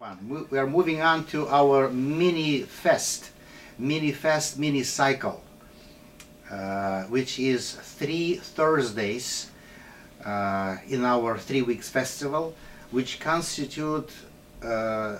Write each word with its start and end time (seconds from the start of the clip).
We 0.00 0.58
are 0.60 0.66
moving 0.68 1.00
on 1.00 1.24
to 1.26 1.48
our 1.48 1.90
mini 1.90 2.60
fest, 2.62 3.32
mini 3.80 4.12
fest, 4.12 4.56
mini 4.56 4.84
cycle, 4.84 5.42
uh, 6.48 7.02
which 7.04 7.40
is 7.40 7.72
three 7.72 8.36
Thursdays 8.36 9.50
uh, 10.24 10.76
in 10.86 11.04
our 11.04 11.36
three 11.36 11.62
weeks 11.62 11.88
festival, 11.88 12.54
which 12.92 13.18
constitute 13.18 14.12
uh, 14.62 15.18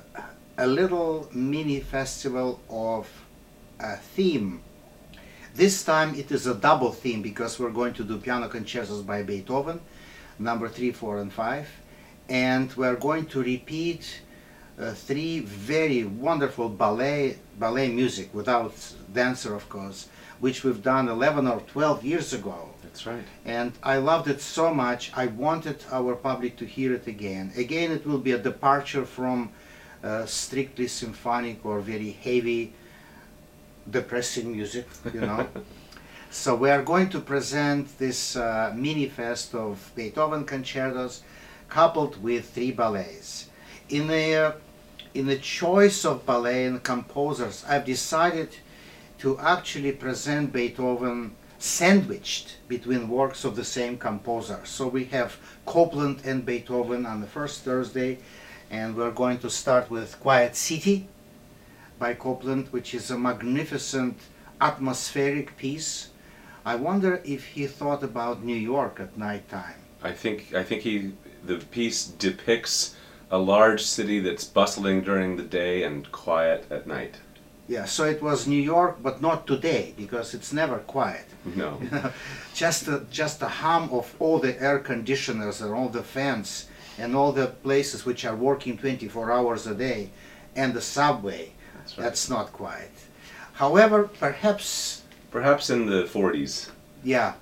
a 0.59 0.67
little 0.67 1.29
mini 1.35 1.81
festival 1.81 2.61
of 2.71 3.09
a 3.81 3.97
theme. 3.97 4.61
This 5.57 5.83
time 5.83 6.15
it 6.15 6.31
is 6.31 6.47
a 6.47 6.55
double 6.55 6.93
theme 6.93 7.21
because 7.21 7.59
we're 7.59 7.73
going 7.73 7.95
to 7.95 8.05
do 8.05 8.17
piano 8.19 8.47
concertos 8.47 9.03
by 9.03 9.25
Beethoven, 9.25 9.81
number 10.39 10.69
three, 10.69 10.93
four, 10.93 11.19
and 11.19 11.33
five, 11.33 11.69
and 12.29 12.73
we're 12.75 12.95
going 12.95 13.27
to 13.27 13.43
repeat 13.43 14.21
uh, 14.81 14.93
three 14.93 15.41
very 15.41 16.05
wonderful 16.05 16.69
ballet 16.69 17.37
ballet 17.59 17.89
music 17.89 18.33
without 18.33 18.75
dancer, 19.13 19.55
of 19.55 19.69
course, 19.69 20.09
which 20.41 20.63
we've 20.63 20.83
done 20.83 21.09
11 21.09 21.47
or 21.49 21.61
12 21.61 22.05
years 22.05 22.33
ago 22.33 22.69
That's 22.83 23.07
right. 23.07 23.25
and 23.45 23.73
I 23.83 23.97
loved 23.97 24.29
it 24.29 24.41
so 24.41 24.73
much. 24.73 25.11
I 25.17 25.27
wanted 25.27 25.85
our 25.91 26.15
public 26.15 26.57
to 26.59 26.65
hear 26.65 26.95
it 26.95 27.07
again. 27.07 27.53
Again, 27.57 27.91
it 27.91 28.07
will 28.07 28.19
be 28.19 28.33
a 28.33 28.39
departure 28.39 29.05
from 29.05 29.51
uh, 30.05 30.27
strictly 30.27 30.87
symphonic 30.87 31.65
or 31.67 31.81
very 31.81 32.13
heavy, 32.13 32.73
depressing 33.91 34.53
music, 34.53 34.87
you 35.13 35.21
know. 35.21 35.49
so 36.31 36.55
we 36.55 36.71
are 36.71 36.83
going 36.83 37.09
to 37.11 37.19
present 37.19 37.99
this 37.99 38.37
uh, 38.37 38.73
mini 38.77 39.09
fest 39.09 39.57
of 39.57 39.91
Beethoven 39.97 40.45
concertos, 40.45 41.23
coupled 41.69 42.23
with 42.23 42.49
three 42.51 42.71
ballets. 42.71 43.49
In 43.89 44.07
the 44.07 44.55
in 45.15 45.27
the 45.27 45.39
choice 45.39 46.05
of 46.05 46.27
ballet 46.27 46.67
and 46.67 46.83
composers, 46.83 47.65
I've 47.69 47.85
decided 47.85 48.57
to 49.19 49.39
actually 49.39 49.93
present 49.93 50.53
Beethoven 50.53 51.35
sandwiched 51.59 52.57
between 52.69 53.09
works 53.09 53.45
of 53.45 53.57
the 53.57 53.65
same 53.65 53.99
composer. 53.99 54.61
So 54.65 54.87
we 54.87 55.05
have 55.07 55.37
Copland 55.67 56.23
and 56.25 56.47
Beethoven 56.47 57.05
on 57.05 57.21
the 57.21 57.27
first 57.27 57.65
Thursday, 57.65 58.19
and 58.71 58.97
we're 58.97 59.11
going 59.11 59.39
to 59.39 59.51
start 59.51 59.91
with 59.91 60.21
Quiet 60.21 60.55
City 60.55 61.09
by 61.99 62.15
Copland, 62.15 62.69
which 62.71 62.95
is 62.95 63.11
a 63.11 63.19
magnificent 63.19 64.17
atmospheric 64.61 65.57
piece. 65.57 66.11
I 66.65 66.77
wonder 66.77 67.21
if 67.25 67.47
he 67.47 67.67
thought 67.67 68.03
about 68.03 68.45
New 68.45 68.57
York 68.57 69.01
at 69.01 69.17
night 69.19 69.49
time. 69.49 69.75
I 70.03 70.13
think 70.13 70.55
I 70.55 70.63
think 70.63 70.83
he 70.83 71.13
the 71.45 71.57
piece 71.57 72.07
depicts 72.07 72.95
a 73.31 73.39
large 73.39 73.83
city 73.83 74.21
that's 74.21 74.45
bustling 74.45 75.03
during 75.03 75.37
the 75.37 75.43
day 75.43 75.83
and 75.83 76.11
quiet 76.13 76.67
at 76.71 76.87
night. 76.87 77.17
Yeah, 77.69 77.85
so 77.85 78.05
it 78.05 78.23
was 78.23 78.47
New 78.47 78.63
York, 78.63 78.97
but 79.03 79.21
not 79.21 79.47
today 79.47 79.93
because 79.97 80.33
it's 80.33 80.53
never 80.55 80.79
quiet. 80.79 81.27
No. 81.45 81.79
just 82.55 82.87
the, 82.87 83.05
just 83.11 83.41
the 83.41 83.49
hum 83.49 83.91
of 83.93 84.15
all 84.19 84.39
the 84.39 84.61
air 84.63 84.79
conditioners 84.79 85.61
and 85.61 85.75
all 85.75 85.89
the 85.91 86.03
fans 86.03 86.69
and 86.99 87.15
all 87.15 87.31
the 87.33 87.49
places 87.49 88.07
which 88.07 88.25
are 88.25 88.35
working 88.35 88.79
24 88.79 89.31
hours 89.31 89.67
a 89.67 89.75
day 89.75 90.09
and 90.57 90.73
the 90.75 90.81
subway 90.81 91.53
That's 91.77 91.97
right. 91.99 92.05
that's 92.05 92.29
not 92.31 92.53
quiet 92.53 92.91
however 93.53 94.09
perhaps 94.19 95.03
Perhaps 95.31 95.71
in 95.71 95.87
the 95.87 96.05
40s. 96.05 96.71
yeah 97.05 97.35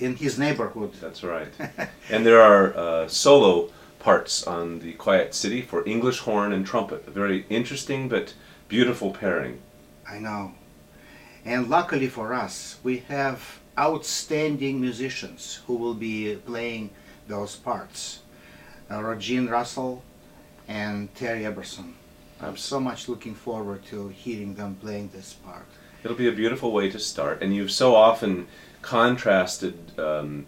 in 0.00 0.16
his 0.16 0.38
neighborhood 0.38 0.92
That's 1.00 1.22
right. 1.22 1.48
and 2.10 2.24
there 2.26 2.40
are 2.40 2.76
uh, 2.76 3.08
solo 3.08 3.68
parts 4.00 4.42
on 4.46 4.80
the 4.80 4.94
Quiet 4.94 5.34
City 5.34 5.62
for 5.62 5.86
English 5.86 6.20
horn 6.20 6.52
and 6.52 6.66
trumpet. 6.66 7.04
A 7.06 7.10
very 7.10 7.46
interesting 7.48 8.08
but 8.08 8.34
beautiful 8.68 9.10
pairing. 9.12 9.60
i 10.08 10.18
know 10.18 10.52
and 11.44 11.68
luckily 11.68 12.08
for 12.08 12.32
us 12.32 12.78
we 12.82 12.98
have 13.08 13.60
outstanding 13.78 14.80
musicians 14.80 15.60
who 15.66 15.74
will 15.74 15.94
be 15.94 16.36
playing 16.46 16.90
those 17.28 17.56
parts 17.56 18.20
uh, 18.90 19.02
Regine 19.02 19.48
Russell 19.48 20.02
and 20.68 21.14
Terry 21.14 21.42
Eberson 21.42 21.94
I'm 22.42 22.56
so 22.56 22.80
much 22.80 23.08
looking 23.08 23.34
forward 23.34 23.84
to 23.86 24.08
hearing 24.08 24.54
them 24.54 24.76
playing 24.80 25.10
this 25.12 25.34
part. 25.34 25.66
It'll 26.02 26.16
be 26.16 26.28
a 26.28 26.32
beautiful 26.32 26.72
way 26.72 26.88
to 26.90 26.98
start, 26.98 27.42
and 27.42 27.54
you've 27.54 27.70
so 27.70 27.94
often 27.94 28.46
contrasted 28.80 29.76
um, 29.98 30.46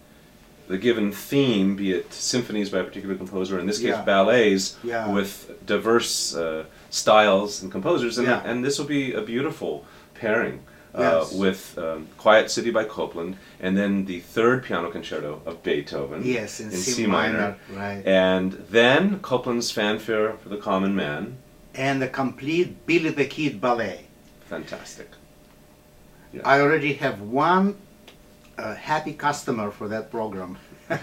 the 0.72 0.78
given 0.78 1.12
theme, 1.12 1.76
be 1.76 1.92
it 1.92 2.10
symphonies 2.14 2.70
by 2.70 2.78
a 2.78 2.84
particular 2.84 3.14
composer, 3.14 3.58
in 3.60 3.66
this 3.66 3.78
case 3.78 3.88
Yeah. 3.88 4.02
ballets, 4.02 4.76
Yeah. 4.82 5.06
with 5.12 5.32
diverse 5.66 6.34
uh, 6.34 6.64
styles 6.88 7.62
and 7.62 7.70
composers, 7.70 8.16
and, 8.16 8.26
Yeah. 8.26 8.40
and 8.42 8.64
this 8.64 8.78
will 8.78 8.86
be 8.86 9.12
a 9.12 9.20
beautiful 9.20 9.84
pairing. 10.14 10.60
Uh, 10.94 11.00
Yes. 11.24 11.32
with 11.32 11.78
um, 11.78 12.06
Quiet 12.18 12.50
City 12.50 12.70
by 12.70 12.84
Copland, 12.84 13.36
and 13.60 13.76
then 13.78 14.04
the 14.04 14.20
third 14.20 14.62
piano 14.62 14.90
concerto 14.90 15.40
of 15.46 15.62
Beethoven 15.62 16.20
Yes, 16.22 16.60
in, 16.60 16.70
C, 16.70 17.06
minor, 17.06 17.56
right. 17.74 18.02
and 18.06 18.52
then 18.70 19.18
Copland's 19.20 19.70
Fanfare 19.70 20.34
for 20.42 20.50
the 20.50 20.58
Common 20.58 20.94
Man. 20.94 21.36
And 21.74 22.02
the 22.02 22.08
complete 22.08 22.86
Billy 22.86 23.08
the 23.08 23.24
Kid 23.24 23.58
ballet. 23.58 24.00
Fantastic. 24.50 25.08
I 26.44 26.60
already 26.60 26.92
have 26.94 27.22
one 27.22 27.76
uh, 28.58 28.74
happy 28.74 29.12
customer 29.12 29.70
for 29.70 29.88
that 29.88 30.10
program. 30.10 30.58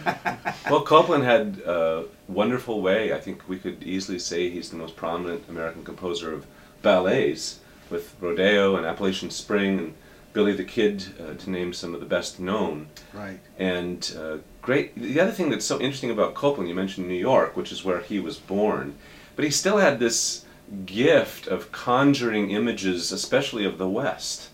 Well, 0.70 0.82
Copland 0.82 1.24
had 1.24 1.62
a 1.66 2.06
wonderful 2.28 2.82
way. 2.82 3.12
I 3.12 3.20
think 3.20 3.50
we 3.50 3.58
could 3.58 3.82
easily 3.82 4.20
say 4.20 4.50
he's 4.52 4.70
the 4.70 4.78
most 4.78 4.96
prominent 4.96 5.50
American 5.50 5.84
composer 5.84 6.32
of 6.32 6.46
ballets, 6.84 7.60
with 7.90 8.16
Rodeo 8.22 8.76
and 8.76 8.86
Appalachian 8.86 9.32
Spring 9.32 9.80
and 9.80 9.94
Billy 10.34 10.54
the 10.54 10.64
Kid, 10.64 11.06
uh, 11.20 11.34
to 11.34 11.50
name 11.50 11.74
some 11.74 11.96
of 11.96 12.02
the 12.02 12.06
best 12.06 12.40
known. 12.40 12.88
right. 13.14 13.40
And 13.58 14.16
uh, 14.16 14.38
great. 14.62 14.96
The 14.96 15.20
other 15.20 15.32
thing 15.32 15.50
that's 15.50 15.66
so 15.66 15.80
interesting 15.82 16.12
about 16.12 16.36
Copland, 16.36 16.70
you 16.70 16.76
mentioned 16.76 17.08
New 17.08 17.16
York, 17.16 17.58
which 17.58 17.72
is 17.72 17.84
where 17.84 18.02
he 18.02 18.20
was 18.20 18.38
born, 18.38 18.96
but 19.36 19.44
he 19.44 19.50
still 19.50 19.78
had 19.78 19.98
this 20.00 20.46
gift 20.86 21.48
of 21.48 21.72
conjuring 21.72 22.52
images, 22.52 23.12
especially 23.12 23.66
of 23.66 23.80
the 23.80 23.90
West, 23.90 24.50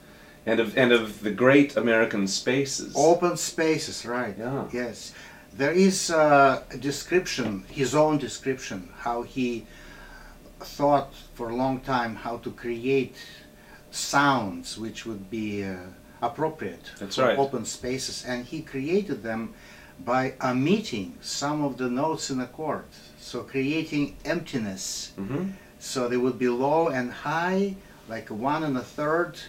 and 0.45 0.59
of 0.59 0.77
and 0.77 0.91
of 0.91 1.21
the 1.21 1.31
great 1.31 1.75
American 1.75 2.27
spaces. 2.27 2.93
Open 2.95 3.37
spaces, 3.37 4.05
right. 4.05 4.35
Yeah. 4.37 4.65
Yes. 4.71 5.13
There 5.53 5.71
is 5.71 6.09
a 6.09 6.63
description, 6.79 7.63
his 7.69 7.95
own 7.95 8.17
description, 8.17 8.89
how 8.97 9.21
he 9.23 9.65
thought 10.59 11.13
for 11.33 11.49
a 11.49 11.55
long 11.55 11.79
time 11.79 12.15
how 12.15 12.37
to 12.37 12.51
create 12.51 13.15
sounds 13.91 14.77
which 14.77 15.05
would 15.05 15.29
be 15.29 15.63
uh, 15.63 15.77
appropriate 16.21 16.91
That's 16.99 17.15
for 17.15 17.23
right. 17.23 17.37
open 17.39 17.63
spaces. 17.65 18.25
And 18.27 18.45
he 18.45 18.61
created 18.61 19.23
them 19.23 19.53
by 20.03 20.33
omitting 20.43 21.17
some 21.21 21.63
of 21.63 21.77
the 21.77 21.89
notes 21.89 22.29
in 22.29 22.41
a 22.41 22.47
chord. 22.47 22.83
So 23.17 23.43
creating 23.43 24.17
emptiness. 24.25 25.13
hmm 25.15 25.51
So 25.79 26.09
they 26.09 26.17
would 26.17 26.37
be 26.37 26.49
low 26.49 26.89
and 26.89 27.11
high, 27.11 27.75
like 28.09 28.27
one 28.29 28.63
and 28.63 28.75
a 28.77 28.81
third, 28.83 29.39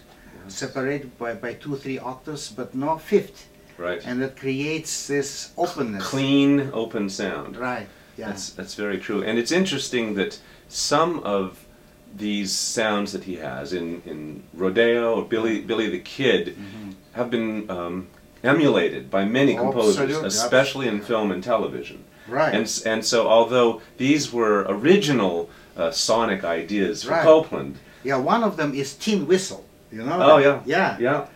separated 0.49 1.17
by, 1.19 1.34
by 1.34 1.55
two, 1.55 1.77
three 1.77 1.99
octaves, 1.99 2.51
but 2.51 2.75
no 2.75 2.99
fifth. 2.99 3.49
Right. 3.79 4.01
And 4.07 4.23
that 4.23 4.37
creates 4.37 5.07
this 5.07 5.53
openness. 5.57 6.03
Clean, 6.07 6.71
open 6.73 7.11
sound. 7.11 7.57
Right. 7.57 7.87
Yeah. 8.17 8.29
That's 8.29 8.49
that's 8.51 8.75
very 8.75 8.97
true, 8.99 9.23
and 9.23 9.39
it's 9.39 9.53
interesting 9.53 10.15
that 10.15 10.39
some 10.69 11.21
of 11.21 11.67
these 12.17 12.51
sounds 12.51 13.12
that 13.12 13.25
he 13.25 13.37
has 13.37 13.75
in, 13.75 14.01
in 14.06 14.43
Rodeo 14.55 15.17
or 15.17 15.25
Billy 15.27 15.61
Billy 15.61 15.91
the 15.91 15.99
Kid 15.99 16.56
have 17.12 17.31
been 17.31 17.69
um, 17.70 18.06
emulated 18.43 19.11
by 19.11 19.26
many 19.26 19.55
composers, 19.55 19.99
Absolutely, 19.99 20.29
especially 20.29 20.88
in 20.88 21.03
film 21.03 21.31
and 21.31 21.44
television. 21.44 22.05
right. 22.26 22.55
And 22.55 22.82
and 22.87 23.05
so 23.05 23.29
although 23.29 23.82
these 23.99 24.32
were 24.32 24.65
original 24.67 25.50
uh, 25.76 25.91
sonic 25.91 26.43
ideas 26.44 27.03
for 27.05 27.11
Right. 27.11 27.23
Copland, 27.23 27.76
yeah. 28.03 28.17
One 28.17 28.43
of 28.43 28.56
them 28.56 28.73
is 28.73 28.94
tin 28.94 29.26
whistle. 29.26 29.66
You 29.93 30.03
know. 30.03 30.19
Oh, 30.21 30.38
yeah. 30.38 30.61
Yeah. 30.67 30.99
yeah, 30.99 31.27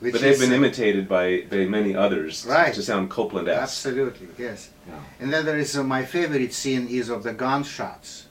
Which 0.00 0.12
but 0.12 0.20
they've 0.20 0.32
is, 0.32 0.40
been 0.40 0.52
imitated 0.52 1.08
by, 1.08 1.42
by 1.50 1.64
many 1.66 1.94
others 1.94 2.44
Right. 2.46 2.74
to 2.74 2.82
sound 2.82 3.10
Copland-esque. 3.10 3.62
Absolutely. 3.62 4.28
Yes. 4.38 4.70
Yeah. 4.88 4.94
And 5.20 5.32
then 5.32 5.44
there 5.44 5.58
is 5.58 5.76
uh, 5.76 5.82
my 5.82 6.04
favorite 6.04 6.52
scene 6.52 6.88
is 6.88 7.08
of 7.08 7.22
the 7.22 7.32
gunshots. 7.32 8.26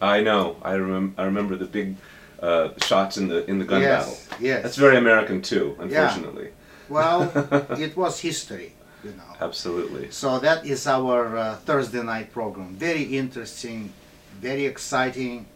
I 0.00 0.20
know. 0.22 0.56
I 0.62 0.72
remember. 0.74 1.20
I 1.20 1.24
remember 1.24 1.56
the 1.56 1.64
big 1.66 1.96
uh, 2.40 2.68
shots 2.82 3.16
in 3.16 3.26
the 3.28 3.44
in 3.50 3.58
the 3.58 3.64
gun 3.64 3.82
battle. 3.82 4.12
yes. 4.12 4.28
Yes. 4.40 4.62
That's 4.62 4.76
very 4.76 4.96
American 4.96 5.42
too, 5.42 5.76
unfortunately. 5.80 6.44
Yeah. 6.44 6.88
well, 6.88 7.18
it 7.78 7.96
was 7.96 8.20
history. 8.20 8.74
You 9.04 9.10
know. 9.10 9.30
Absolutely. 9.40 10.10
So 10.10 10.38
that 10.40 10.64
is 10.66 10.86
our 10.86 11.36
uh, 11.36 11.56
Thursday 11.66 12.02
night 12.02 12.32
program. 12.32 12.74
Very 12.76 13.02
interesting, 13.02 13.92
very 14.40 14.66
exciting, 14.66 15.46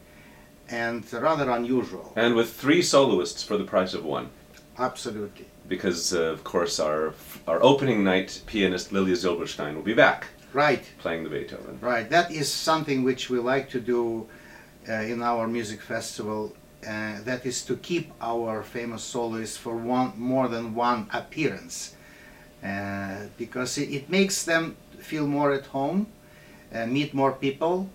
and 0.72 1.04
rather 1.12 1.50
unusual. 1.50 2.12
And 2.16 2.34
with 2.34 2.52
three 2.52 2.82
soloists 2.82 3.42
for 3.44 3.56
the 3.58 3.64
price 3.64 3.94
of 3.94 4.04
one, 4.04 4.28
Absolutely. 4.78 5.46
because 5.68 6.12
uh, 6.14 6.32
of 6.34 6.42
course 6.44 6.80
our 6.80 7.14
our 7.46 7.62
opening 7.62 8.02
night 8.02 8.42
pianist 8.46 8.92
Lilia 8.92 9.14
Zilberstein 9.16 9.74
will 9.74 9.82
be 9.82 9.94
back 9.94 10.26
Right, 10.54 10.84
playing 10.98 11.24
the 11.24 11.30
Beethoven. 11.30 11.78
right. 11.80 12.08
That 12.10 12.30
is 12.30 12.52
something 12.52 13.04
which 13.04 13.30
we 13.30 13.38
like 13.38 13.70
to 13.70 13.80
do 13.80 14.26
uh, 14.88 14.92
in 15.12 15.22
our 15.22 15.46
music 15.48 15.80
festival. 15.80 16.54
Uh, 16.86 17.22
that 17.24 17.46
is 17.46 17.64
to 17.64 17.76
keep 17.76 18.12
our 18.20 18.62
famous 18.62 19.02
soloists 19.02 19.56
for 19.56 19.74
one 19.76 20.12
more 20.18 20.48
than 20.48 20.74
one 20.74 21.06
appearance, 21.12 21.94
uh, 22.62 23.28
because 23.38 23.78
it, 23.78 23.88
it 23.90 24.10
makes 24.10 24.44
them 24.44 24.76
feel 24.98 25.26
more 25.26 25.52
at 25.54 25.66
home, 25.66 26.06
uh, 26.74 26.84
meet 26.86 27.14
more 27.14 27.32
people, 27.32 27.88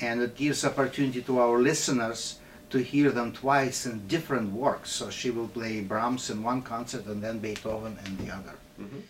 and 0.00 0.20
it 0.22 0.34
gives 0.34 0.64
opportunity 0.64 1.22
to 1.22 1.38
our 1.38 1.60
listeners 1.60 2.38
to 2.70 2.78
hear 2.78 3.10
them 3.10 3.32
twice 3.32 3.86
in 3.86 4.06
different 4.08 4.52
works. 4.52 4.90
So 4.90 5.10
she 5.10 5.30
will 5.30 5.48
play 5.48 5.80
Brahms 5.80 6.30
in 6.30 6.42
one 6.42 6.62
concert 6.62 7.06
and 7.06 7.22
then 7.22 7.38
Beethoven 7.38 7.98
in 8.04 8.26
the 8.26 8.34
other. 8.34 8.54
Mhm. 8.80 9.02